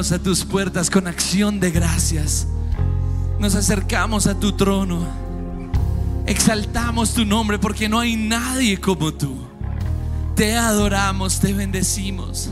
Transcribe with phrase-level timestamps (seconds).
[0.00, 2.46] A tus puertas con acción de gracias.
[3.38, 5.06] Nos acercamos a tu trono.
[6.26, 9.36] Exaltamos tu nombre porque no hay nadie como tú.
[10.34, 12.48] Te adoramos, te bendecimos.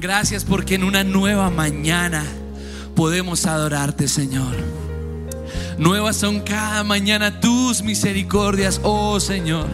[0.00, 2.24] Gracias porque en una nueva mañana
[2.96, 4.56] podemos adorarte, Señor.
[5.78, 9.68] Nuevas son cada mañana tus misericordias, oh Señor.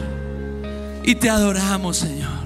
[1.02, 2.44] Y te adoramos, Señor.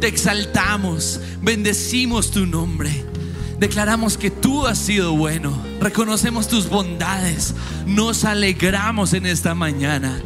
[0.00, 3.13] Te exaltamos, bendecimos tu nombre.
[3.58, 5.56] Declaramos que tú has sido bueno.
[5.80, 7.54] reconocemos tus bondades,
[7.86, 10.20] nos alegramos en esta mañana.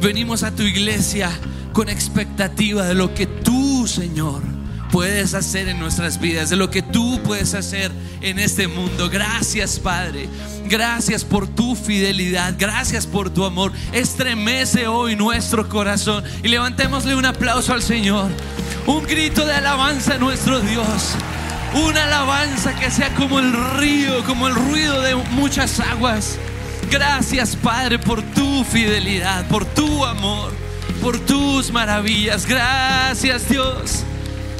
[0.00, 1.30] Venimos a tu iglesia
[1.72, 4.42] con expectativa de lo que tú, Señor,
[4.90, 9.08] puedes hacer en nuestras vidas, de lo que tú puedes hacer en este mundo.
[9.10, 10.28] Gracias, Padre.
[10.68, 12.54] Gracias por tu fidelidad.
[12.58, 13.72] Gracias por tu amor.
[13.92, 16.24] Estremece hoy nuestro corazón.
[16.42, 18.30] Y levantémosle un aplauso al Señor.
[18.86, 21.14] Un grito de alabanza a nuestro Dios.
[21.74, 26.38] Una alabanza que sea como el río, como el ruido de muchas aguas.
[26.90, 30.52] Gracias, Padre, por tu fidelidad, por tu amor,
[31.02, 32.46] por tus maravillas.
[32.46, 34.04] Gracias, Dios.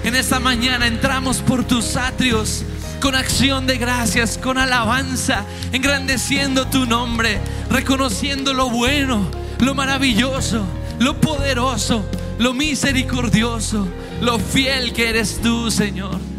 [0.05, 2.65] En esta mañana entramos por tus atrios
[3.01, 9.31] con acción de gracias, con alabanza, engrandeciendo tu nombre, reconociendo lo bueno,
[9.61, 10.65] lo maravilloso,
[10.99, 12.05] lo poderoso,
[12.39, 13.87] lo misericordioso,
[14.21, 16.36] lo fiel que eres tú, Señor.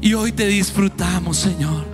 [0.00, 1.84] Y hoy te disfrutamos, Señor,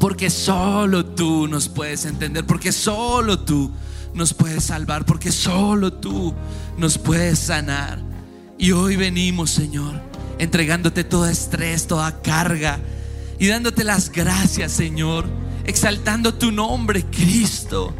[0.00, 3.70] porque solo tú nos puedes entender, porque solo tú
[4.14, 6.34] nos puedes salvar, porque solo tú
[6.78, 8.00] nos puedes sanar.
[8.58, 10.00] Y hoy venimos, Señor,
[10.38, 12.78] entregándote todo estrés, toda carga
[13.38, 15.26] y dándote las gracias, Señor,
[15.64, 17.94] exaltando tu nombre, Cristo.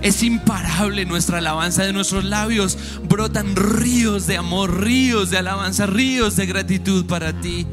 [0.00, 2.78] Es imparable nuestra alabanza de nuestros labios.
[3.08, 7.66] Brotan ríos de amor, ríos de alabanza, ríos de gratitud para ti.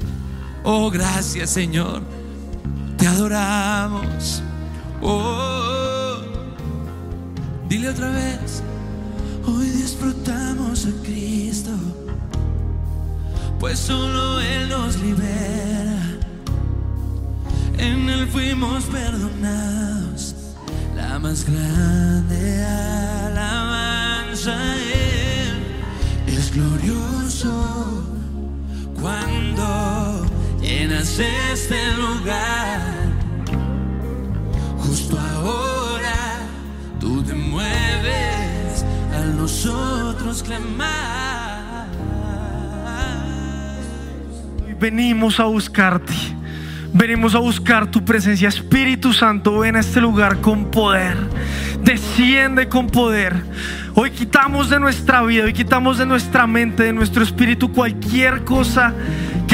[0.67, 2.01] Oh, gracias, Señor.
[2.97, 4.41] Te adoramos.
[4.99, 6.17] Oh,
[7.69, 8.63] dile otra vez.
[9.45, 11.69] Hoy disfrutamos a Cristo,
[13.59, 16.17] pues solo Él nos libera.
[17.77, 20.33] En Él fuimos perdonados.
[20.95, 22.65] La más grande
[23.27, 25.63] alabanza Él
[26.25, 28.03] es glorioso
[28.99, 30.34] cuando
[30.65, 32.81] llenas este lugar.
[34.79, 36.39] Justo ahora
[36.99, 41.87] tú te mueves al nosotros clamar.
[44.65, 46.13] Hoy venimos a buscarte.
[46.93, 48.47] Venimos a buscar tu presencia.
[48.47, 51.17] Espíritu Santo, ven a este lugar con poder.
[51.83, 53.35] Desciende con poder.
[53.95, 58.93] Hoy quitamos de nuestra vida, hoy quitamos de nuestra mente, de nuestro espíritu cualquier cosa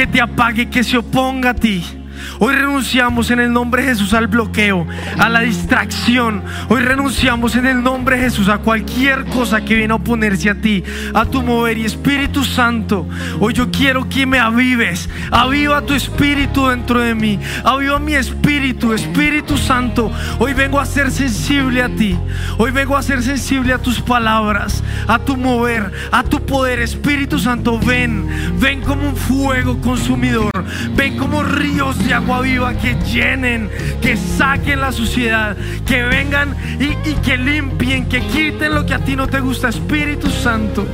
[0.02, 2.01] que te apague, que se oponga a ti.
[2.40, 4.88] Hoy renunciamos en el nombre de Jesús al bloqueo,
[5.18, 6.44] a la distracción.
[6.70, 10.56] Hoy renunciamos en el nombre de Jesús a cualquier cosa que viene a oponerse a
[10.56, 10.84] ti,
[11.14, 11.78] a tu mover.
[11.78, 13.08] Y Espíritu Santo,
[13.40, 15.10] hoy yo quiero que me avives.
[15.32, 17.40] Aviva tu espíritu dentro de mí.
[17.64, 20.12] Aviva mi espíritu, Espíritu Santo.
[20.40, 22.18] Hoy vengo a ser sensible a ti.
[22.58, 26.80] Hoy vengo a ser sensible a tus palabras, a tu mover, a tu poder.
[26.80, 28.28] Espíritu Santo, ven.
[28.60, 30.52] Ven como un fuego consumidor.
[30.96, 33.70] Ven como ríos agua viva que llenen,
[34.02, 35.56] que saquen la suciedad,
[35.86, 39.70] que vengan y, que limpien, que quiten lo que a ti no te gusta.
[39.70, 40.86] Espíritu Santo,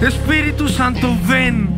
[0.00, 1.74] Espíritu Santo, ven.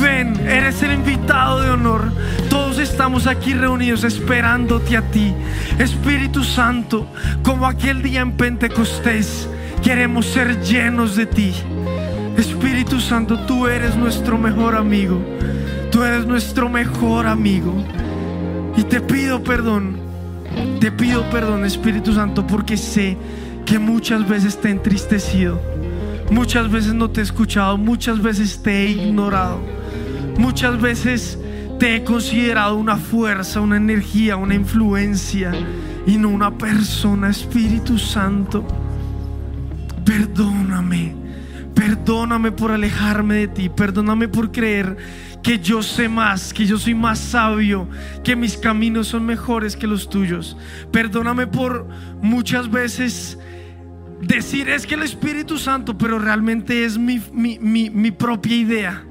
[0.00, 2.12] Ven, eres el invitado de honor.
[2.50, 5.32] Todos estamos aquí reunidos esperándote a ti.
[5.78, 7.08] Espíritu Santo,
[7.42, 9.48] como aquel día en Pentecostés,
[9.82, 11.54] queremos ser llenos de ti.
[12.36, 15.18] Espíritu Santo, tú eres nuestro mejor amigo.
[15.90, 17.74] Tú eres nuestro mejor amigo.
[18.76, 19.98] Y te pido perdón.
[20.80, 23.16] Te pido perdón, Espíritu Santo, porque sé
[23.64, 25.60] que muchas veces te he entristecido.
[26.30, 27.76] Muchas veces no te he escuchado.
[27.76, 29.60] Muchas veces te he ignorado.
[30.38, 31.38] Muchas veces
[31.78, 35.52] te he considerado una fuerza, una energía, una influencia
[36.06, 38.64] y no una persona, Espíritu Santo.
[40.04, 41.14] Perdóname,
[41.74, 44.96] perdóname por alejarme de ti, perdóname por creer
[45.46, 47.88] que yo sé más, que yo soy más sabio,
[48.24, 50.56] que mis caminos son mejores que los tuyos.
[50.90, 51.86] Perdóname por
[52.20, 53.38] muchas veces
[54.20, 59.06] decir es que el Espíritu Santo, pero realmente es mi, mi, mi, mi propia idea.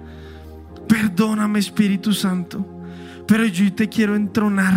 [0.89, 2.83] Perdóname Espíritu Santo,
[3.25, 4.75] pero yo te quiero entronar.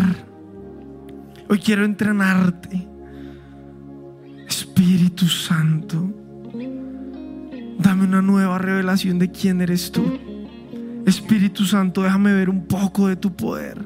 [1.48, 2.86] Hoy quiero entrenarte.
[4.46, 6.08] Espíritu Santo,
[7.80, 10.27] dame una nueva revelación de quién eres tú.
[11.08, 13.78] Espíritu Santo, déjame ver un poco de tu poder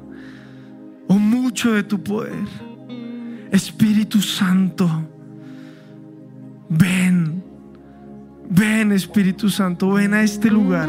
[1.07, 2.45] o mucho de tu poder.
[3.50, 4.88] Espíritu Santo,
[6.69, 7.41] ven,
[8.54, 10.88] ven Espíritu Santo, ven a este lugar,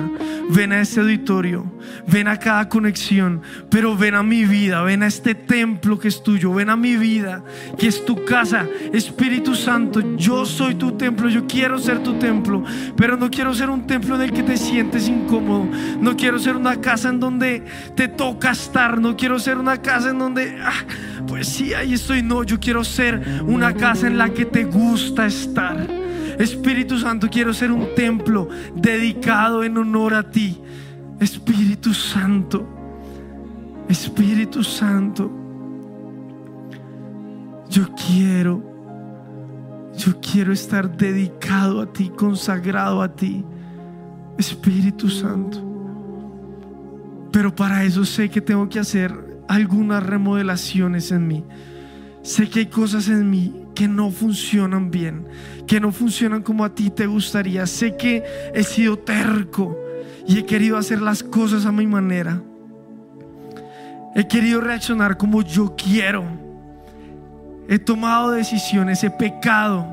[0.50, 1.66] ven a este auditorio,
[2.08, 6.22] ven a cada conexión, pero ven a mi vida, ven a este templo que es
[6.22, 7.44] tuyo, ven a mi vida,
[7.78, 8.68] que es tu casa.
[8.92, 12.64] Espíritu Santo, yo soy tu templo, yo quiero ser tu templo,
[12.98, 15.66] pero no quiero ser un templo en el que te sientes incómodo,
[16.02, 17.64] no quiero ser una casa en donde
[17.96, 20.84] te toca estar, no quiero ser una casa en donde, ah,
[21.28, 25.26] pues sí, ahí estoy, no, yo quiero ser una casa en la que te gusta
[25.26, 26.03] estar.
[26.40, 30.60] Espíritu Santo, quiero ser un templo dedicado en honor a ti.
[31.20, 32.68] Espíritu Santo,
[33.88, 35.32] Espíritu Santo,
[37.70, 38.62] yo quiero,
[39.98, 43.46] yo quiero estar dedicado a ti, consagrado a ti.
[44.38, 45.60] Espíritu Santo.
[47.32, 49.12] Pero para eso sé que tengo que hacer
[49.48, 51.44] algunas remodelaciones en mí.
[52.22, 55.28] Sé que hay cosas en mí que no funcionan bien,
[55.68, 57.66] que no funcionan como a ti te gustaría.
[57.66, 59.78] Sé que he sido terco
[60.28, 62.42] y he querido hacer las cosas a mi manera.
[64.16, 66.24] He querido reaccionar como yo quiero.
[67.68, 69.88] He tomado decisiones, he pecado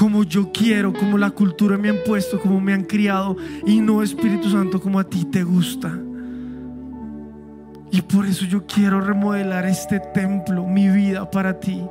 [0.00, 4.02] como yo quiero, como la cultura me han puesto, como me han criado y no
[4.02, 5.92] Espíritu Santo como a ti te gusta.
[7.90, 11.82] Y por eso yo quiero remodelar este templo, mi vida para ti.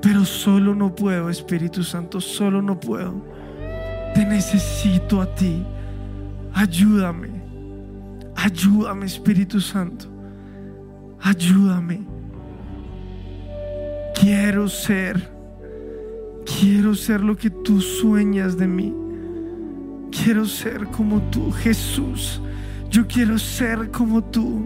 [0.00, 3.14] Pero solo no puedo, Espíritu Santo, solo no puedo.
[4.14, 5.64] Te necesito a ti.
[6.52, 7.28] Ayúdame.
[8.34, 10.06] Ayúdame, Espíritu Santo.
[11.20, 12.00] Ayúdame.
[14.20, 15.30] Quiero ser.
[16.44, 18.92] Quiero ser lo que tú sueñas de mí.
[20.10, 22.40] Quiero ser como tú, Jesús.
[22.90, 24.64] Yo quiero ser como tú.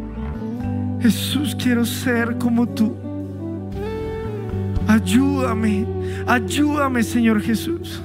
[1.06, 2.96] Jesús, quiero ser como tú.
[4.88, 5.86] Ayúdame,
[6.26, 8.02] ayúdame, Señor Jesús.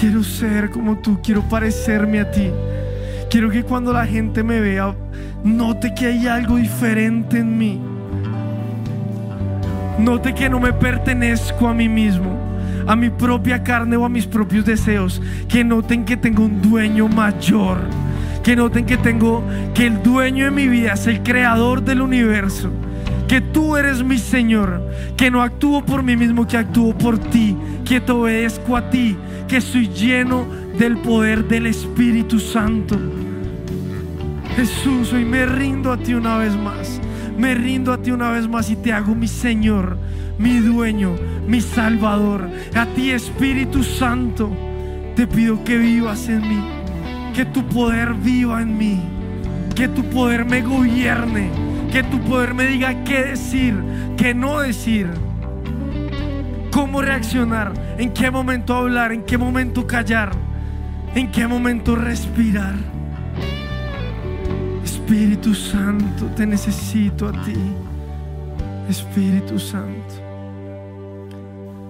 [0.00, 2.50] Quiero ser como tú, quiero parecerme a ti.
[3.30, 4.92] Quiero que cuando la gente me vea,
[5.44, 7.80] note que hay algo diferente en mí.
[10.00, 12.36] Note que no me pertenezco a mí mismo,
[12.88, 15.22] a mi propia carne o a mis propios deseos.
[15.48, 17.78] Que noten que tengo un dueño mayor.
[18.42, 19.42] Que noten que tengo,
[19.74, 22.70] que el dueño de mi vida es el creador del universo.
[23.28, 24.82] Que tú eres mi Señor.
[25.16, 27.56] Que no actúo por mí mismo, que actúo por ti.
[27.84, 29.16] Que te obedezco a ti.
[29.46, 30.44] Que soy lleno
[30.78, 32.98] del poder del Espíritu Santo.
[34.56, 37.00] Jesús, hoy me rindo a ti una vez más.
[37.38, 39.96] Me rindo a ti una vez más y te hago mi Señor,
[40.38, 41.14] mi dueño,
[41.46, 42.48] mi Salvador.
[42.74, 44.50] A ti, Espíritu Santo,
[45.16, 46.81] te pido que vivas en mí.
[47.34, 49.00] Que tu poder viva en mí.
[49.74, 51.50] Que tu poder me gobierne.
[51.92, 53.74] Que tu poder me diga qué decir,
[54.16, 55.08] qué no decir.
[56.70, 60.32] Cómo reaccionar, en qué momento hablar, en qué momento callar,
[61.14, 62.74] en qué momento respirar.
[64.82, 67.52] Espíritu Santo, te necesito a ti.
[68.88, 70.14] Espíritu Santo.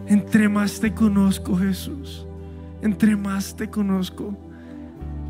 [0.09, 2.27] Entre más te conozco, Jesús,
[2.83, 4.37] entre más te conozco,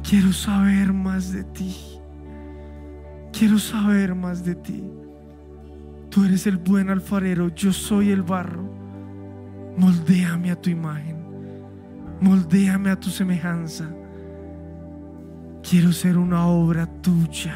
[0.03, 1.75] quiero saber más de ti.
[3.33, 4.85] Quiero saber más de ti.
[6.11, 8.71] Tú eres el buen alfarero, yo soy el barro.
[9.77, 11.17] Moldéame a tu imagen.
[12.21, 13.89] Moldéame a tu semejanza.
[15.63, 17.55] Quiero ser una obra tuya.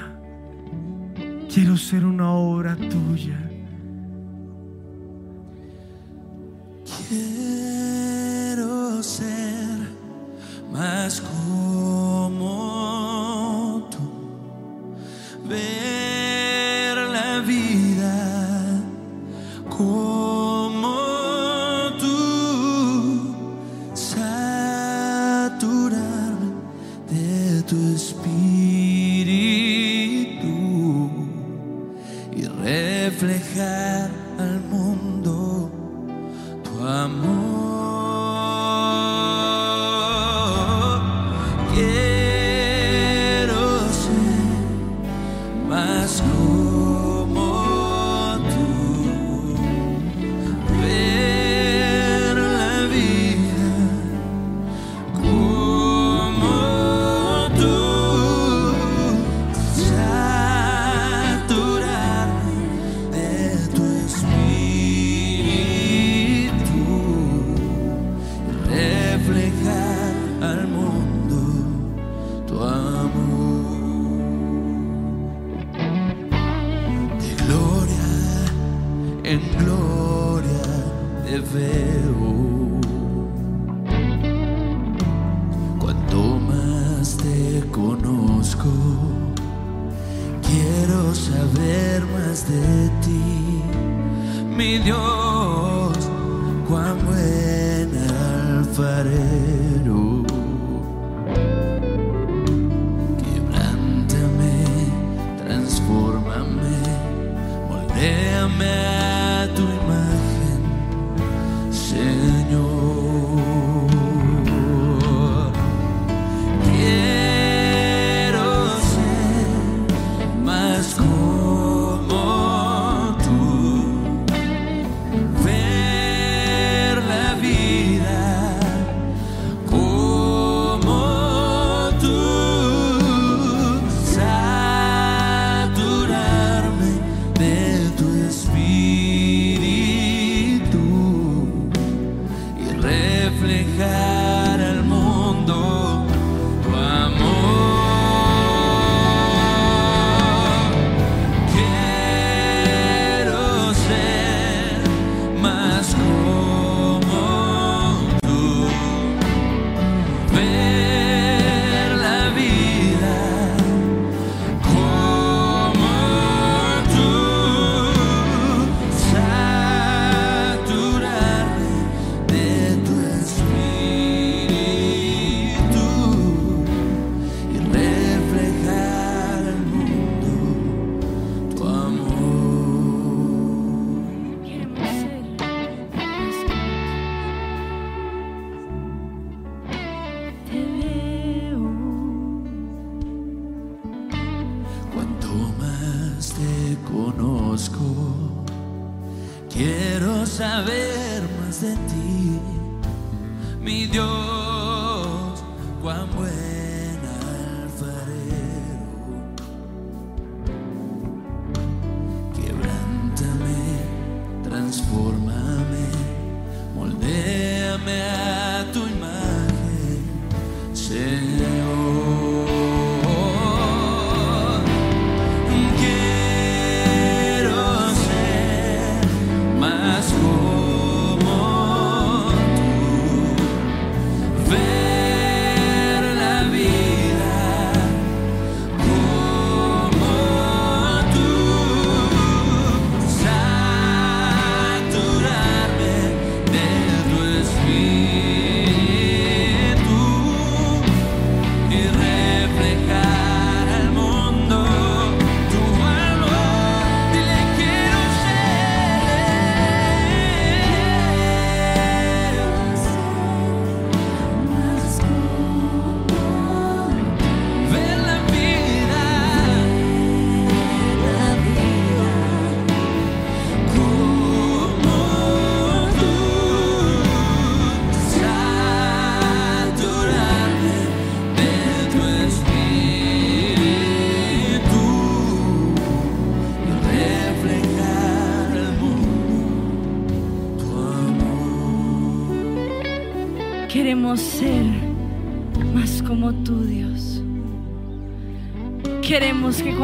[1.52, 3.38] Quiero ser una obra tuya.
[7.08, 9.55] Quiero ser
[10.76, 12.50] más como
[13.90, 13.98] tú,
[15.48, 18.14] ver la vida
[19.70, 20.15] como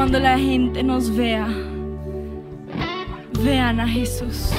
[0.03, 1.47] cuando la gente nos vea,
[3.41, 4.51] vean a Jesús.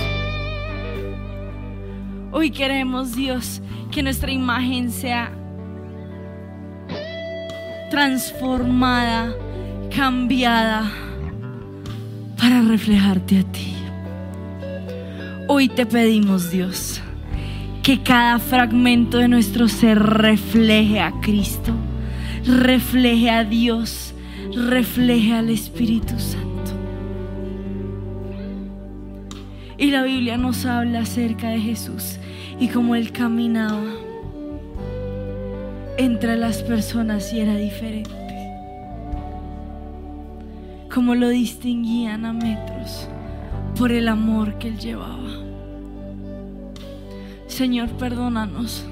[2.31, 5.33] Hoy queremos, Dios, que nuestra imagen sea
[7.91, 9.35] transformada,
[9.93, 10.89] cambiada,
[12.37, 13.75] para reflejarte a ti.
[15.49, 17.01] Hoy te pedimos, Dios,
[17.81, 21.73] que cada fragmento de nuestro ser refleje a Cristo,
[22.45, 24.02] refleje a Dios,
[24.55, 26.71] refleje al Espíritu Santo.
[29.77, 32.17] Y la Biblia nos habla acerca de Jesús
[32.59, 33.93] y cómo Él caminaba
[35.97, 38.11] entre las personas y era diferente.
[40.93, 43.07] Cómo lo distinguían a metros
[43.77, 45.31] por el amor que Él llevaba.
[47.47, 48.85] Señor, perdónanos,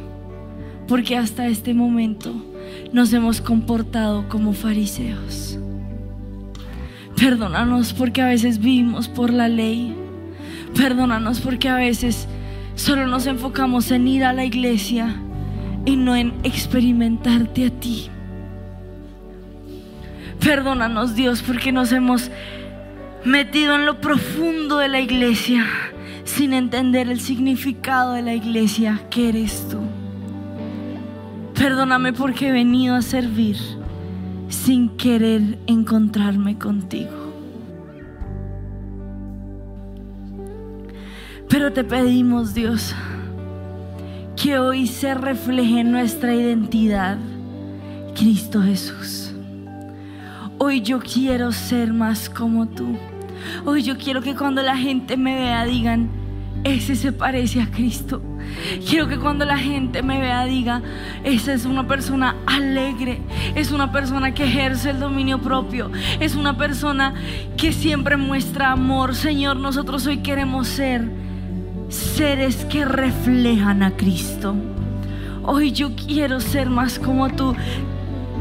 [0.88, 2.51] porque hasta este momento
[2.94, 5.58] nos hemos comportado como fariseos.
[7.16, 9.96] Perdónanos porque a veces vivimos por la ley.
[10.76, 12.28] Perdónanos porque a veces
[12.76, 15.16] solo nos enfocamos en ir a la iglesia
[15.86, 18.10] y no en experimentarte a ti.
[20.40, 22.32] Perdónanos Dios porque nos hemos
[23.24, 25.66] metido en lo profundo de la iglesia
[26.24, 29.81] sin entender el significado de la iglesia que eres tú.
[31.62, 33.56] Perdóname porque he venido a servir
[34.50, 37.12] sin querer encontrarme contigo.
[41.48, 42.96] Pero te pedimos, Dios,
[44.36, 47.20] que hoy se refleje nuestra identidad
[48.16, 49.32] Cristo Jesús.
[50.58, 52.98] Hoy yo quiero ser más como tú.
[53.66, 56.10] Hoy yo quiero que cuando la gente me vea digan,
[56.64, 58.31] ese se parece a Cristo.
[58.88, 60.82] Quiero que cuando la gente me vea diga,
[61.24, 63.22] esa es una persona alegre,
[63.56, 67.14] es una persona que ejerce el dominio propio, es una persona
[67.58, 69.16] que siempre muestra amor.
[69.16, 71.10] Señor, nosotros hoy queremos ser
[71.90, 74.56] seres que reflejan a Cristo.
[75.44, 77.56] Hoy yo quiero ser más como tú.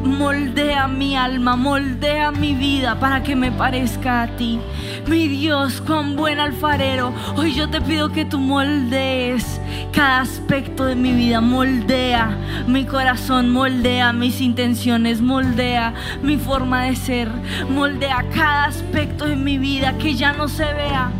[0.04, 4.58] Moldea mi alma, moldea mi vida para que me parezca a ti.
[5.06, 7.12] Mi Dios, cuán buen alfarero.
[7.36, 9.60] Hoy yo te pido que tú moldees
[9.92, 11.40] cada aspecto de mi vida.
[11.40, 12.36] Moldea
[12.66, 17.28] mi corazón, moldea mis intenciones, moldea mi forma de ser.
[17.70, 21.10] Moldea cada aspecto de mi vida que ya no se vea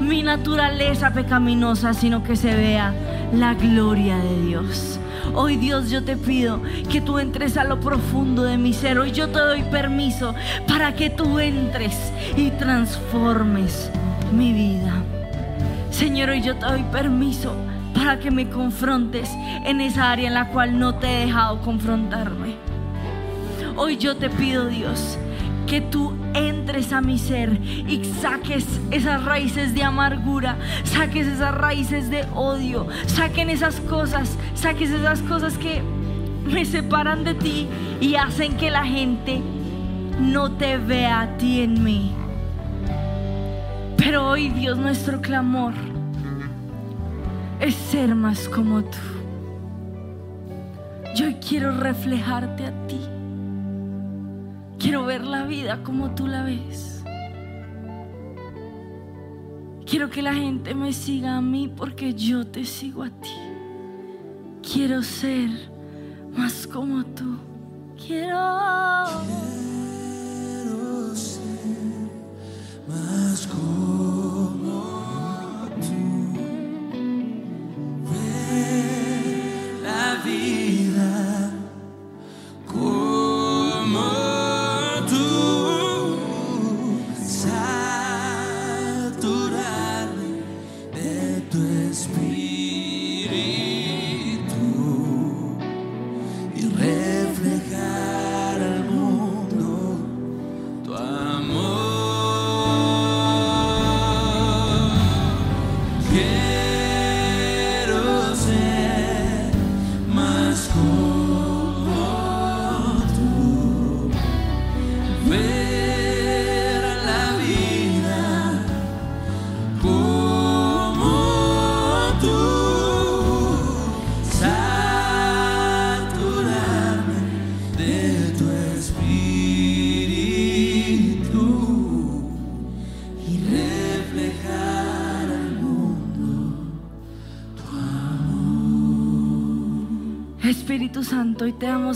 [0.00, 2.94] mi naturaleza pecaminosa, sino que se vea
[3.32, 4.98] la gloria de Dios.
[5.36, 9.00] Hoy Dios yo te pido que tú entres a lo profundo de mi ser.
[9.00, 10.32] Hoy yo te doy permiso
[10.68, 13.90] para que tú entres y transformes
[14.32, 14.92] mi vida.
[15.90, 17.52] Señor, hoy yo te doy permiso
[17.94, 19.28] para que me confrontes
[19.64, 22.54] en esa área en la cual no te he dejado confrontarme.
[23.76, 25.18] Hoy yo te pido, Dios,
[25.66, 32.10] que tú entres a mi ser y saques esas raíces de amargura, saques esas raíces
[32.10, 35.82] de odio, saquen esas cosas, saques esas cosas que
[36.44, 37.68] me separan de ti
[38.00, 39.40] y hacen que la gente
[40.20, 42.12] no te vea a ti en mí.
[43.96, 45.72] Pero hoy Dios nuestro clamor
[47.60, 48.98] es ser más como tú.
[51.16, 53.03] Yo quiero reflejarte a ti.
[54.84, 57.02] Quiero ver la vida como tú la ves.
[59.86, 63.30] Quiero que la gente me siga a mí porque yo te sigo a ti.
[64.62, 65.48] Quiero ser
[66.36, 67.38] más como tú.
[67.96, 68.36] Quiero.
[72.86, 73.73] más como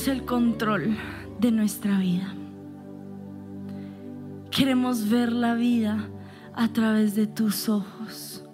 [0.06, 0.96] El control
[1.40, 2.32] de nuestra vida.
[4.48, 6.08] Queremos ver la vida
[6.54, 8.44] a través de tus ojos.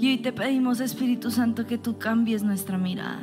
[0.00, 3.20] Y hoy te pedimos, Espíritu Santo, que tú cambies nuestra mirada.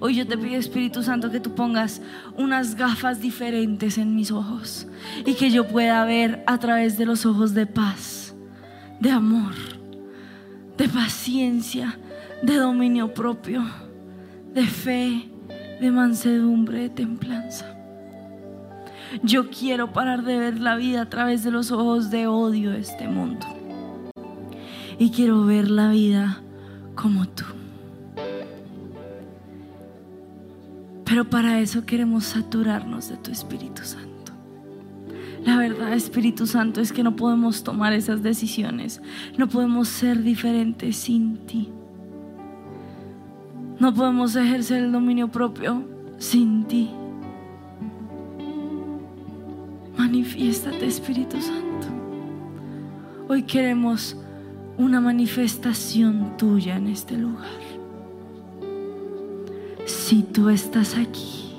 [0.00, 2.02] Hoy yo te pido, Espíritu Santo, que tú pongas
[2.36, 4.88] unas gafas diferentes en mis ojos
[5.24, 8.34] y que yo pueda ver a través de los ojos de paz,
[9.00, 9.54] de amor,
[10.76, 11.98] de paciencia,
[12.42, 13.64] de dominio propio,
[14.52, 15.30] de fe,
[15.80, 17.66] de mansedumbre, de templanza.
[19.22, 22.80] Yo quiero parar de ver la vida a través de los ojos de odio de
[22.80, 23.46] este mundo.
[24.98, 26.40] Y quiero ver la vida
[26.94, 27.44] como tú.
[31.04, 34.32] Pero para eso queremos saturarnos de tu Espíritu Santo.
[35.44, 39.00] La verdad, Espíritu Santo, es que no podemos tomar esas decisiones.
[39.38, 41.70] No podemos ser diferentes sin ti.
[43.78, 45.82] No podemos ejercer el dominio propio
[46.16, 46.90] sin ti.
[49.98, 51.88] Manifiéstate, Espíritu Santo.
[53.28, 54.16] Hoy queremos
[54.78, 57.50] una manifestación tuya en este lugar.
[59.84, 61.54] Si tú estás aquí,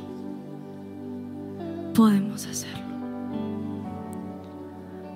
[1.93, 2.77] podemos hacerlo.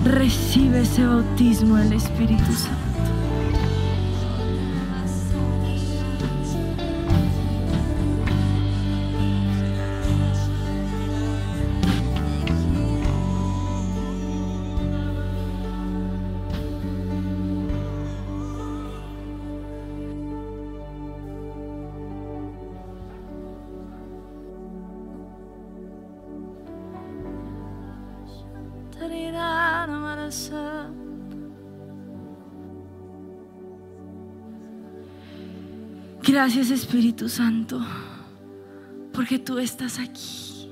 [0.04, 2.87] Recibe ese bautismo del Espíritu Santo.
[36.47, 37.86] Gracias Espíritu Santo,
[39.12, 40.71] porque tú estás aquí.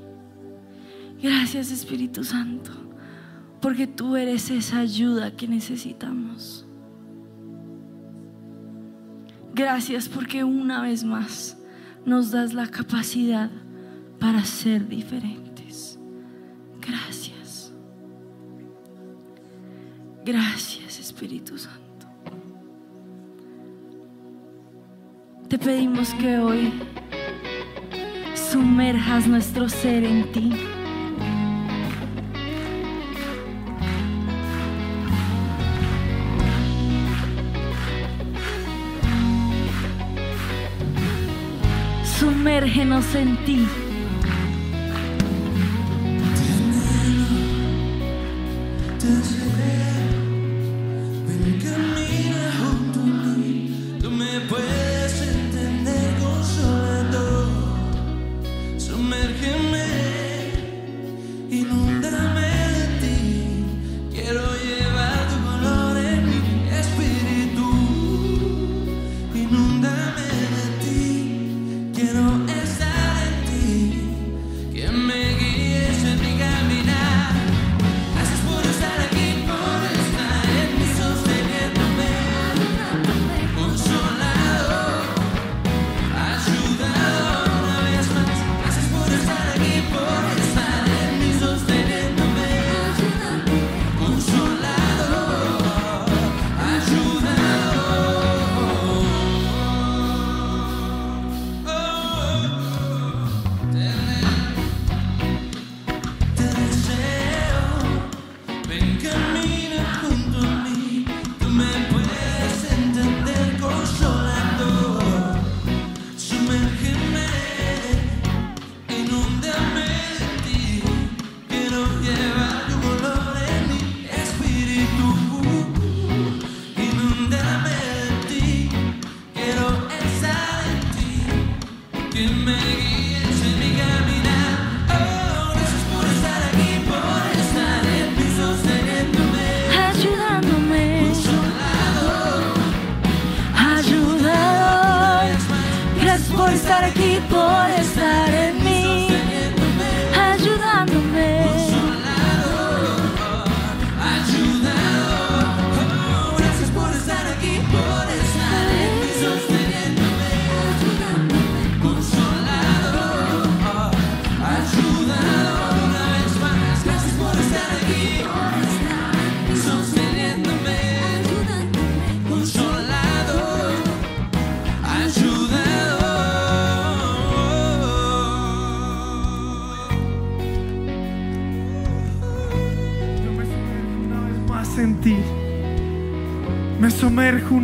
[1.22, 2.72] Gracias Espíritu Santo,
[3.60, 6.66] porque tú eres esa ayuda que necesitamos.
[9.54, 11.58] Gracias porque una vez más
[12.06, 13.52] nos das la capacidad
[14.18, 16.00] para ser diferentes.
[16.80, 17.74] Gracias.
[20.24, 21.85] Gracias Espíritu Santo.
[25.56, 26.74] Te pedimos que hoy
[28.52, 30.52] sumerjas nuestro ser en ti.
[42.20, 43.85] Sumérgenos en ti.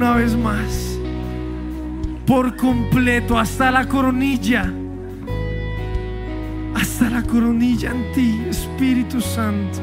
[0.02, 0.98] Una vez más.
[2.26, 4.74] Por completo, hasta la coronilla.
[6.74, 9.80] Hasta la coronilla en ti, Espíritu Santo.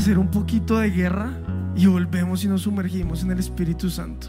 [0.00, 1.30] Hacer un poquito de guerra
[1.76, 4.28] y volvemos y nos sumergimos en el Espíritu Santo.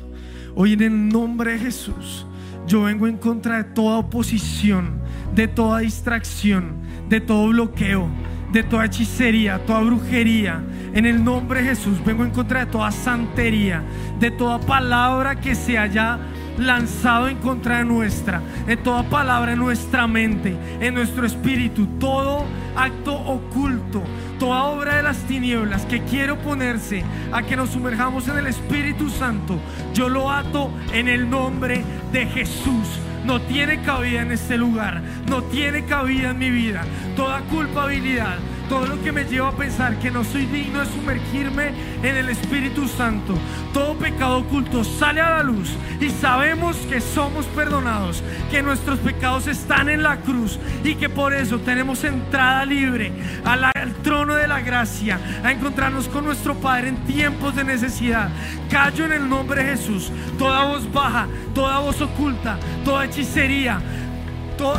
[0.53, 2.25] Hoy en el nombre de Jesús,
[2.67, 4.99] yo vengo en contra de toda oposición,
[5.34, 6.73] de toda distracción,
[7.07, 8.10] de todo bloqueo,
[8.51, 10.62] de toda hechicería, toda brujería.
[10.93, 13.81] En el nombre de Jesús vengo en contra de toda santería,
[14.19, 16.19] de toda palabra que se haya
[16.57, 22.43] lanzado en contra de nuestra, de toda palabra en nuestra mente, en nuestro espíritu, todo
[22.75, 24.03] acto oculto,
[24.41, 29.08] toda obra de las tinieblas que quiere oponerse a que nos sumerjamos en el Espíritu
[29.08, 29.60] Santo,
[29.93, 32.88] yo lo ato en el nombre de Jesús.
[33.23, 36.84] No tiene cabida en este lugar, no tiene cabida en mi vida.
[37.15, 38.39] Toda culpabilidad,
[38.71, 42.29] todo lo que me lleva a pensar que no soy digno de sumergirme en el
[42.29, 43.34] Espíritu Santo,
[43.73, 49.47] todo pecado oculto sale a la luz y sabemos que somos perdonados, que nuestros pecados
[49.47, 53.12] están en la cruz y que por eso tenemos entrada libre
[53.43, 58.29] al trono de la gracia, a encontrarnos con nuestro Padre en tiempos de necesidad.
[58.69, 63.81] Callo en el nombre de Jesús, toda voz baja, toda voz oculta, toda hechicería,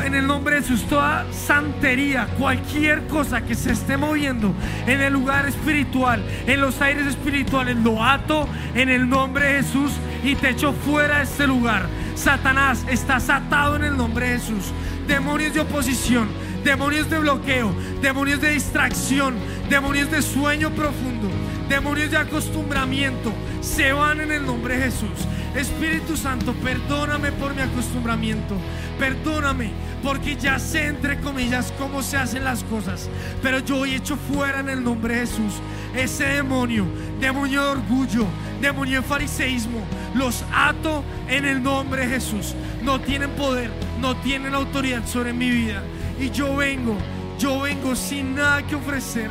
[0.05, 4.55] en el nombre de Jesús, toda santería, cualquier cosa que se esté moviendo
[4.87, 9.93] en el lugar espiritual, en los aires espirituales, lo ato en el nombre de Jesús
[10.23, 11.87] y te echo fuera de este lugar.
[12.15, 14.73] Satanás, estás atado en el nombre de Jesús.
[15.09, 16.29] Demonios de oposición,
[16.63, 19.35] demonios de bloqueo, demonios de distracción,
[19.69, 21.29] demonios de sueño profundo,
[21.69, 25.27] demonios de acostumbramiento, se van en el nombre de Jesús.
[25.57, 28.57] Espíritu Santo, perdóname por mi acostumbramiento.
[28.99, 29.71] Perdóname
[30.03, 33.09] porque ya sé entre comillas cómo se hacen las cosas.
[33.43, 35.55] Pero yo hoy echo fuera en el nombre de Jesús
[35.95, 36.87] ese demonio,
[37.21, 38.27] demonio de orgullo,
[38.61, 39.81] demonio de fariseísmo.
[40.15, 42.55] Los ato en el nombre de Jesús.
[42.83, 45.83] No tienen poder, no tienen autoridad sobre mi vida.
[46.19, 46.97] Y yo vengo,
[47.39, 49.31] yo vengo sin nada que ofrecer.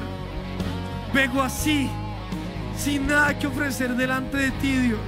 [1.14, 1.90] Vengo así,
[2.78, 5.00] sin nada que ofrecer delante de ti, Dios.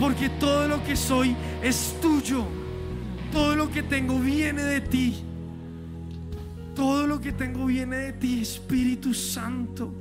[0.00, 2.46] Porque todo lo que soy es tuyo.
[3.30, 5.22] Todo lo que tengo viene de ti.
[6.74, 9.92] Todo lo que tengo viene de ti, Espíritu Santo.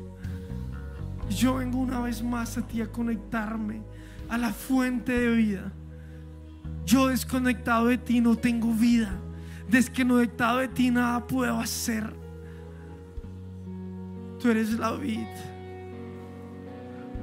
[1.30, 3.82] Yo vengo una vez más a ti a conectarme
[4.30, 5.72] a la fuente de vida.
[6.86, 9.12] Yo desconectado de ti no tengo vida.
[9.70, 12.12] Desconectado de ti nada puedo hacer.
[14.40, 15.28] Tú eres la vida.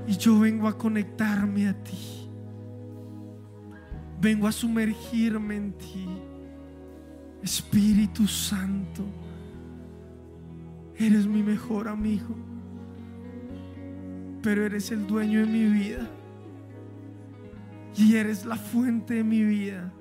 [0.07, 2.16] Y yo vengo a conectarme a ti.
[4.27, 6.05] Vengo a sumergirme en ti.
[7.45, 9.05] Espíritu Santo,
[10.97, 12.35] eres mi mejor amigo,
[14.43, 16.11] pero eres el dueño de mi vida
[17.97, 19.93] y eres la fuente de mi vida.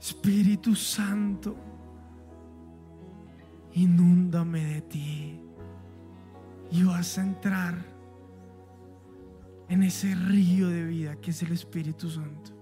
[0.00, 1.58] Espíritu Santo,
[3.74, 5.40] inúndame de ti
[6.70, 7.95] y vas a entrar
[9.68, 12.52] en ese río de vida que es el Espíritu Santo.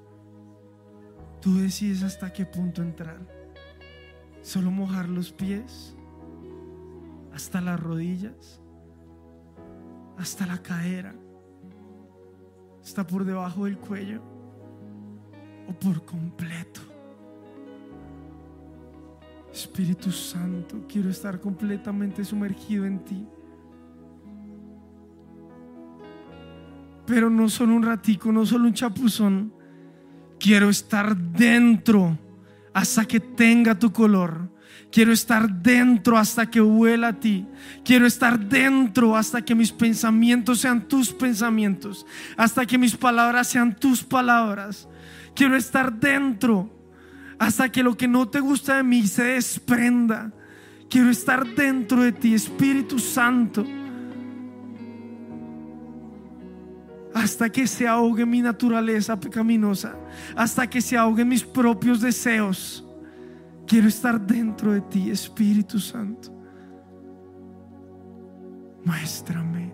[1.40, 3.18] Tú decides hasta qué punto entrar.
[4.42, 5.94] Solo mojar los pies,
[7.32, 8.60] hasta las rodillas,
[10.18, 11.14] hasta la cadera,
[12.82, 14.22] hasta por debajo del cuello
[15.68, 16.80] o por completo.
[19.52, 23.26] Espíritu Santo, quiero estar completamente sumergido en ti.
[27.06, 29.52] Pero no solo un ratico, no solo un chapuzón.
[30.38, 32.18] Quiero estar dentro
[32.72, 34.50] hasta que tenga tu color.
[34.90, 37.46] Quiero estar dentro hasta que huela a ti.
[37.84, 42.06] Quiero estar dentro hasta que mis pensamientos sean tus pensamientos.
[42.36, 44.88] Hasta que mis palabras sean tus palabras.
[45.34, 46.70] Quiero estar dentro
[47.38, 50.32] hasta que lo que no te gusta de mí se desprenda.
[50.88, 53.66] Quiero estar dentro de ti, Espíritu Santo.
[57.24, 59.96] Hasta que se ahogue mi naturaleza pecaminosa,
[60.36, 62.84] hasta que se ahoguen mis propios deseos.
[63.66, 66.30] Quiero estar dentro de ti, Espíritu Santo.
[68.84, 69.72] Muéstrame.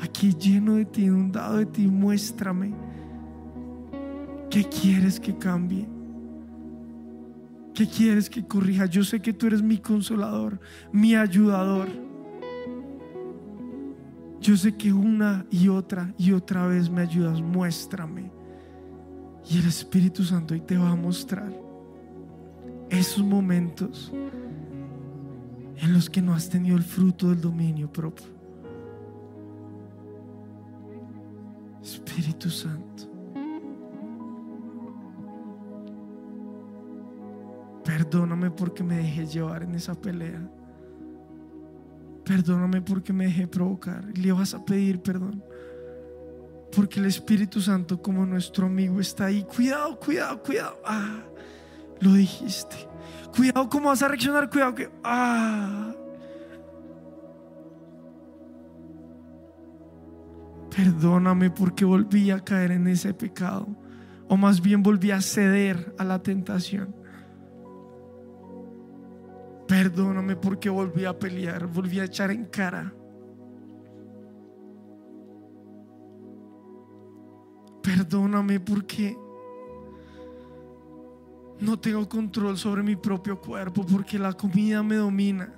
[0.00, 2.74] Aquí lleno de ti, inundado de ti, muéstrame.
[4.50, 5.86] ¿Qué quieres que cambie?
[7.74, 8.86] ¿Qué quieres que corrija?
[8.86, 10.58] Yo sé que tú eres mi consolador,
[10.92, 11.88] mi ayudador.
[14.44, 18.30] Yo sé que una y otra y otra vez me ayudas, muéstrame.
[19.48, 21.50] Y el Espíritu Santo hoy te va a mostrar
[22.90, 24.12] esos momentos
[25.76, 28.26] en los que no has tenido el fruto del dominio propio.
[31.82, 33.04] Espíritu Santo.
[37.82, 40.46] Perdóname porque me dejé llevar en esa pelea.
[42.24, 44.04] Perdóname porque me dejé provocar.
[44.16, 45.44] Le vas a pedir perdón.
[46.74, 49.44] Porque el Espíritu Santo como nuestro amigo está ahí.
[49.44, 50.80] Cuidado, cuidado, cuidado.
[50.84, 51.22] Ah,
[52.00, 52.76] lo dijiste.
[53.36, 54.50] Cuidado cómo vas a reaccionar.
[54.50, 54.90] Cuidado que...
[55.04, 55.94] Ah.
[60.74, 63.68] Perdóname porque volví a caer en ese pecado.
[64.28, 66.96] O más bien volví a ceder a la tentación.
[69.84, 72.90] Perdóname porque volví a pelear, volví a echar en cara.
[77.82, 79.14] Perdóname porque
[81.60, 85.52] no tengo control sobre mi propio cuerpo, porque la comida me domina.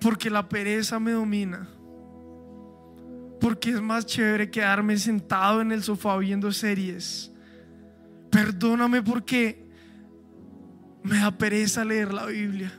[0.00, 1.68] Porque la pereza me domina.
[3.42, 7.30] Porque es más chévere quedarme sentado en el sofá viendo series.
[8.30, 9.59] Perdóname porque
[11.02, 12.72] me da pereza leer la Biblia.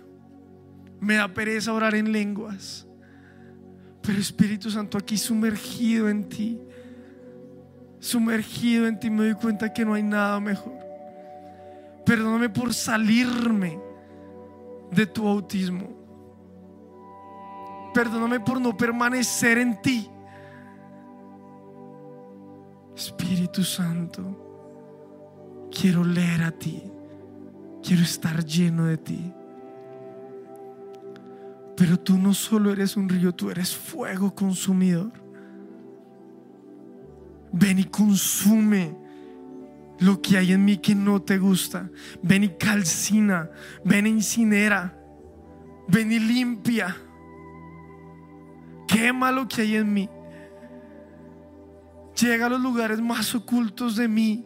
[1.00, 2.88] Me da pereza orar en lenguas.
[4.02, 6.60] Pero Espíritu Santo, aquí sumergido en ti,
[8.00, 10.78] sumergido en ti, me doy cuenta que no hay nada mejor.
[12.06, 13.80] Perdóname por salirme
[14.92, 15.90] de tu autismo.
[17.94, 20.10] Perdóname por no permanecer en ti.
[22.96, 26.84] Espíritu Santo, quiero leer a ti.
[27.84, 29.34] Quiero estar lleno de ti.
[31.76, 35.12] Pero tú no solo eres un río, tú eres fuego consumidor.
[37.52, 38.96] Ven y consume
[40.00, 41.90] lo que hay en mí que no te gusta.
[42.22, 43.50] Ven y calcina,
[43.84, 44.98] ven e incinera,
[45.88, 46.96] ven y limpia.
[48.88, 50.10] Quema lo que hay en mí.
[52.20, 54.46] Llega a los lugares más ocultos de mí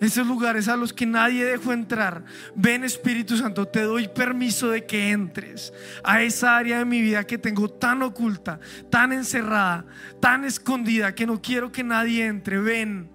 [0.00, 2.24] esos lugares a los que nadie dejó entrar.
[2.54, 5.72] Ven Espíritu Santo, te doy permiso de que entres
[6.04, 9.84] a esa área de mi vida que tengo tan oculta, tan encerrada,
[10.20, 12.60] tan escondida, que no quiero que nadie entre.
[12.60, 13.10] Ven,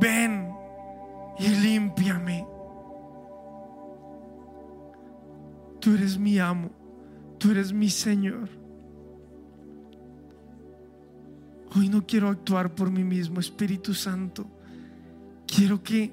[0.00, 0.48] ven
[1.38, 2.46] y límpiame.
[5.80, 6.70] Tú eres mi amo,
[7.38, 8.48] tú eres mi Señor.
[11.74, 14.46] Hoy no quiero actuar por mí mismo, Espíritu Santo.
[15.54, 16.10] Quiero que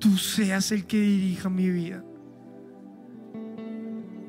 [0.00, 2.04] tú seas el que dirija mi vida.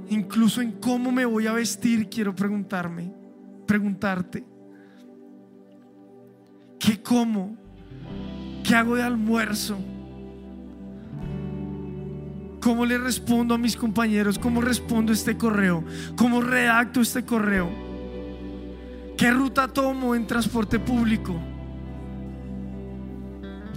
[0.09, 3.11] Incluso en cómo me voy a vestir, quiero preguntarme,
[3.65, 4.45] preguntarte.
[6.77, 7.57] ¿Qué como?
[8.63, 9.79] ¿Qué hago de almuerzo?
[12.61, 14.37] ¿Cómo le respondo a mis compañeros?
[14.37, 15.83] ¿Cómo respondo este correo?
[16.15, 17.71] ¿Cómo redacto este correo?
[19.17, 21.52] ¿Qué ruta tomo en transporte público?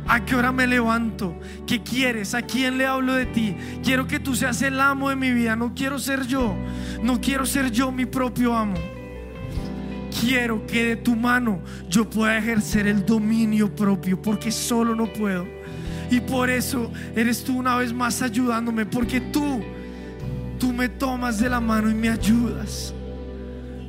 [0.08, 1.36] ¿A qué hora me levanto?
[1.66, 2.34] ¿Qué quieres?
[2.34, 3.56] ¿A quién le hablo de ti?
[3.82, 5.56] Quiero que tú seas el amo de mi vida.
[5.56, 6.54] No quiero ser yo.
[7.02, 8.76] No quiero ser yo mi propio amo.
[10.20, 15.46] Quiero que de tu mano yo pueda ejercer el dominio propio porque solo no puedo.
[16.08, 19.60] Y por eso eres tú una vez más ayudándome porque tú,
[20.58, 22.94] tú me tomas de la mano y me ayudas.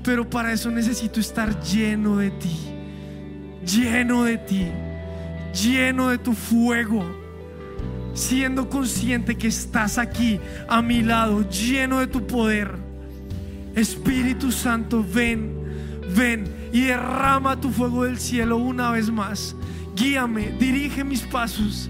[0.03, 2.57] Pero para eso necesito estar lleno de ti.
[3.63, 4.67] Lleno de ti
[5.53, 7.03] lleno de tu fuego,
[8.13, 12.71] siendo consciente que estás aquí a mi lado, lleno de tu poder.
[13.75, 15.53] Espíritu Santo, ven,
[16.15, 19.55] ven y derrama tu fuego del cielo una vez más.
[19.95, 21.89] Guíame, dirige mis pasos,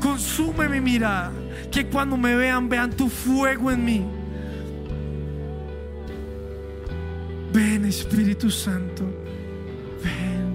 [0.00, 1.32] consume mi mirada,
[1.70, 4.04] que cuando me vean vean tu fuego en mí.
[7.52, 9.04] Ven Espíritu Santo,
[10.02, 10.45] ven.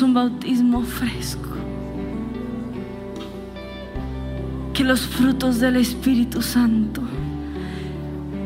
[0.00, 1.48] Un bautismo fresco.
[4.72, 7.02] Que los frutos del Espíritu Santo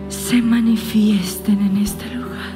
[0.09, 2.55] se manifiesten en este lugar.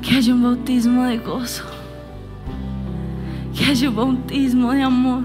[0.00, 1.64] Que haya un bautismo de gozo.
[3.54, 5.24] Que haya un bautismo de amor.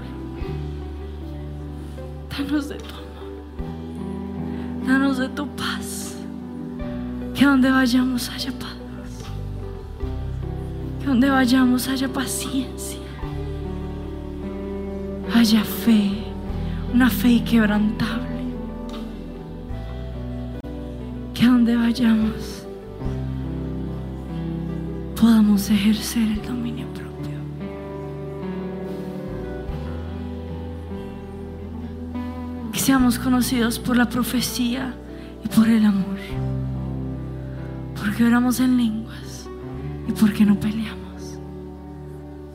[2.28, 4.86] Danos de tu amor.
[4.86, 6.16] Danos de tu paz.
[7.34, 8.61] Que donde vayamos haya paz.
[11.42, 13.00] Vayamos haya paciencia.
[15.34, 16.12] Haya fe.
[16.94, 18.44] Una fe inquebrantable.
[21.34, 22.64] Que donde vayamos
[25.20, 27.38] podamos ejercer el dominio propio.
[32.72, 34.94] Que seamos conocidos por la profecía
[35.44, 36.18] y por el amor.
[37.96, 39.48] Porque oramos en lenguas
[40.06, 40.81] y porque no peleamos.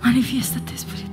[0.08, 1.07] Manifiéstate, Espíritu Santo.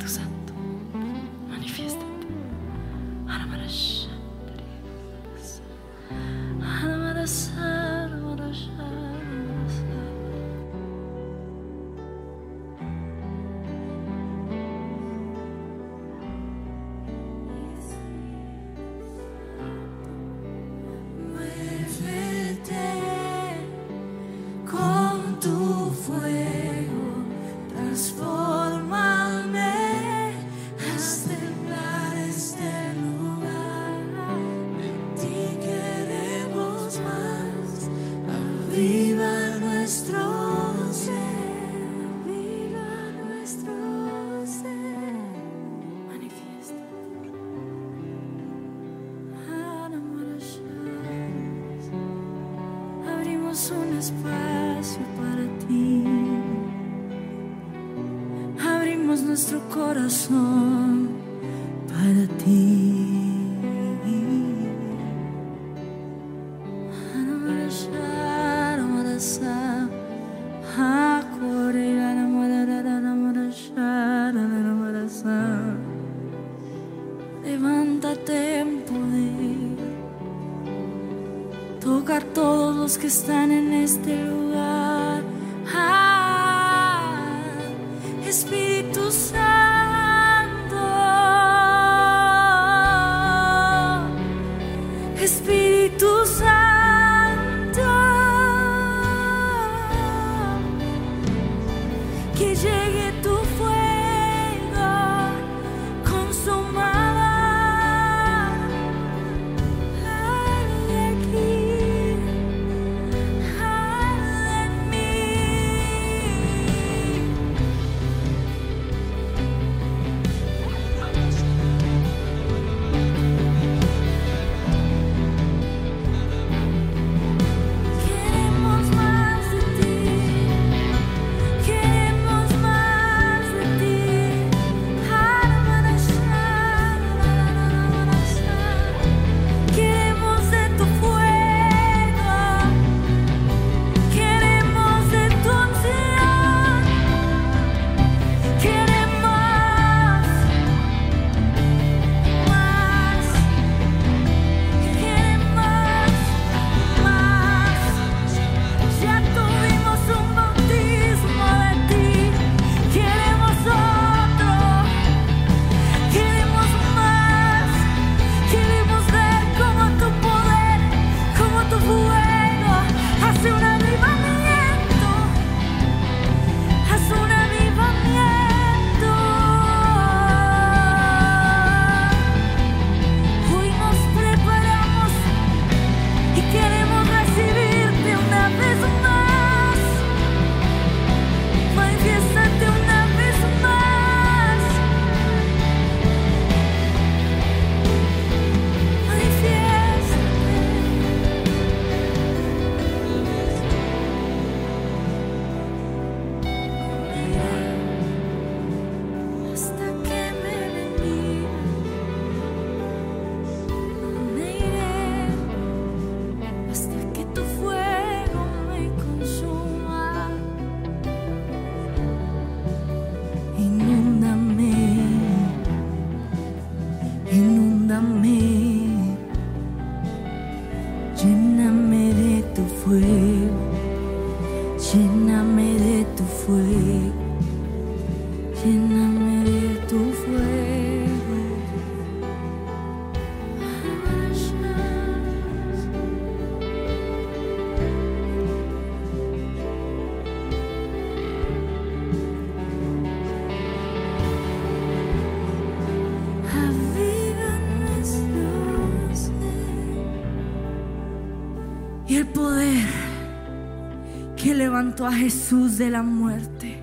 [264.85, 266.79] a Jesús de la muerte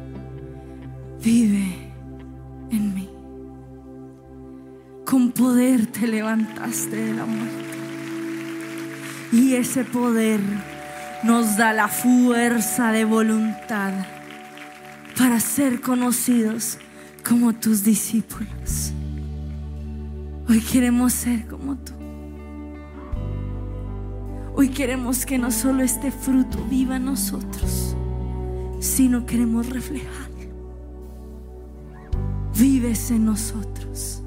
[1.24, 1.92] vive
[2.72, 3.10] en mí.
[5.06, 7.66] Con poder te levantaste de la muerte.
[9.32, 10.40] Y ese poder
[11.24, 13.94] nos da la fuerza de voluntad
[15.18, 16.80] para ser conocidos
[17.28, 18.92] como tus discípulos.
[20.50, 21.91] Hoy queremos ser como tú
[24.72, 27.96] queremos que no solo este fruto viva en nosotros,
[28.80, 30.30] sino queremos reflejar.
[32.58, 34.21] Vives en nosotros.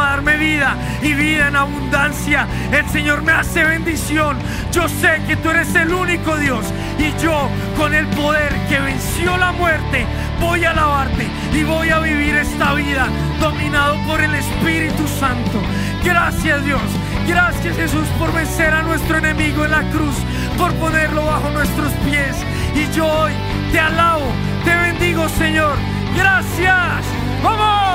[0.00, 2.46] a darme vida y vida en abundancia.
[2.72, 4.38] El Señor me hace bendición.
[4.72, 6.64] Yo sé que tú eres el único Dios
[6.98, 10.06] y yo con el poder que venció la muerte
[10.40, 13.08] voy a alabarte y voy a vivir esta vida
[13.40, 15.60] dominado por el Espíritu Santo.
[16.04, 16.82] Gracias Dios.
[17.26, 20.14] Gracias Jesús por vencer a nuestro enemigo en la cruz,
[20.56, 22.36] por ponerlo bajo nuestros pies.
[22.74, 23.32] Y yo hoy
[23.72, 24.26] te alabo,
[24.64, 25.76] te bendigo Señor.
[26.16, 27.04] Gracias.
[27.42, 27.85] ¡Vamos!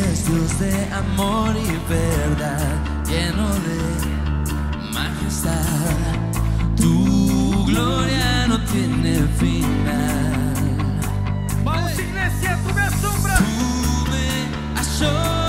[0.00, 2.58] Dios de amor y verdad,
[3.06, 5.60] lleno de majestad.
[6.74, 10.32] Tu gloria no tiene final.
[11.62, 13.38] Vamos, iglesia, tú me asombras.
[13.40, 15.39] Tú me asombras,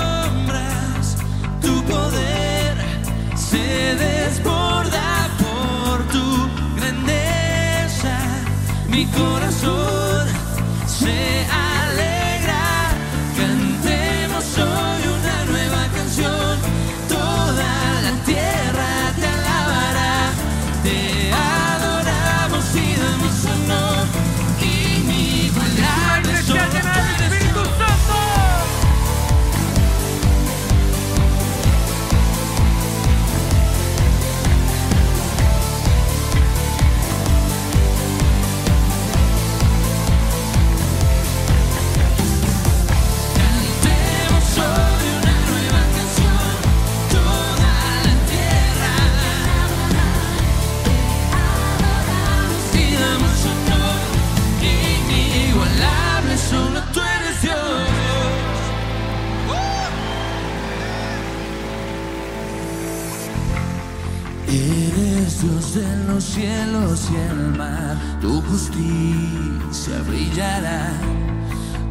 [66.32, 70.92] cielos y el mar, tu justicia brillará.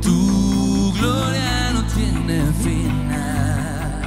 [0.02, 4.02] Tu gloria no tiene final.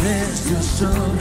[0.00, 1.19] Eres Dios sobre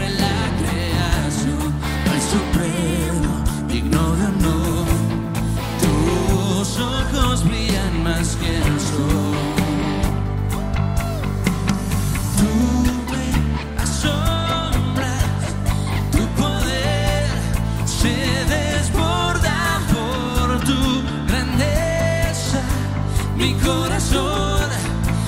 [23.39, 24.69] Mi corazón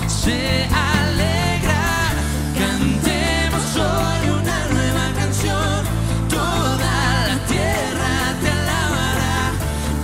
[0.05, 2.11] se alegra.
[2.59, 5.85] Cantemos hoy una nueva canción.
[6.27, 9.51] Toda la tierra te alabará.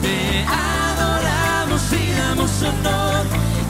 [0.02, 3.26] Te adoramos y damos honor.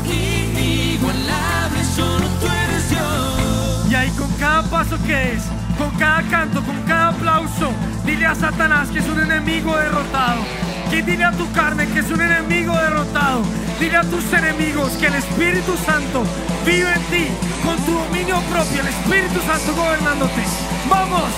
[0.05, 3.91] Inigualable, solo tú eres Dios.
[3.91, 5.45] Y ahí con cada paso que es,
[5.79, 7.71] con cada canto, con cada aplauso,
[8.05, 10.66] dile a Satanás que es un enemigo derrotado.
[10.89, 13.41] Que dile a tu carne que es un enemigo derrotado.
[13.79, 16.23] Dile a tus enemigos que el Espíritu Santo
[16.65, 17.27] vive en ti
[17.63, 20.43] con tu dominio propio, el Espíritu Santo gobernándote.
[20.89, 21.29] Vamos,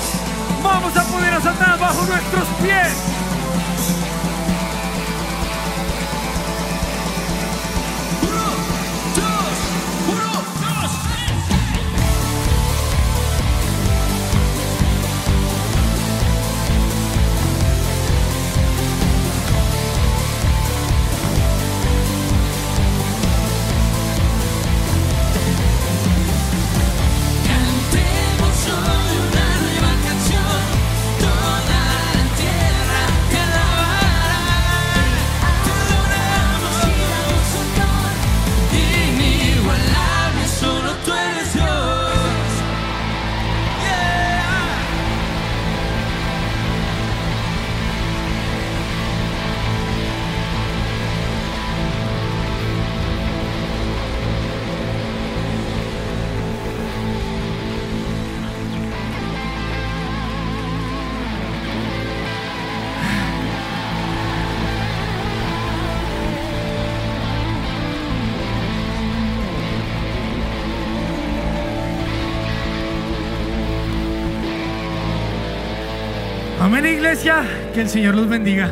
[0.64, 3.29] vamos a poner a Satanás bajo nuestros pies.
[77.74, 78.72] Que el Señor los bendiga.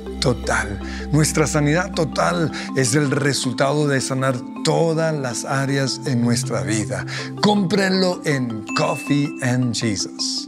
[0.21, 0.79] Total.
[1.11, 7.07] Nuestra sanidad total es el resultado de sanar todas las áreas en nuestra vida.
[7.41, 10.47] Cómprenlo en Coffee and Jesus.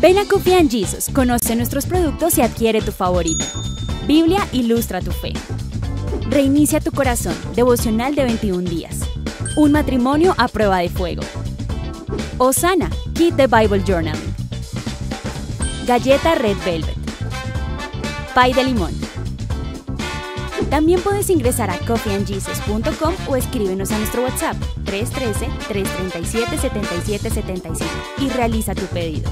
[0.00, 3.44] Ven a Coffee and Jesus, conoce nuestros productos y adquiere tu favorito.
[4.06, 5.32] Biblia ilustra tu fe.
[6.30, 9.00] Reinicia tu corazón, devocional de 21 días.
[9.56, 11.22] Un matrimonio a prueba de fuego.
[12.38, 14.34] Osana, Kit de Bible Journaling.
[15.84, 16.97] Galleta Red Velvet.
[18.38, 18.92] Pay de limón.
[20.70, 27.84] También puedes ingresar a coffeeandjesus.com o escríbenos a nuestro WhatsApp 313-337-7775
[28.18, 29.28] y realiza tu pedido.